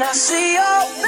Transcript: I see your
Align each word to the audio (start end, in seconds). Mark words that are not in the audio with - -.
I 0.00 0.12
see 0.12 0.54
your 0.54 1.07